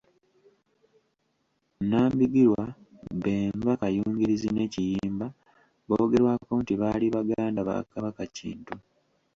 [1.89, 2.63] Nambigirwa,
[3.21, 5.27] Bemba, Kayungirizi ne Kiyimba
[5.87, 8.75] boogerwako nti baali baganda ba Kabaka Kintu.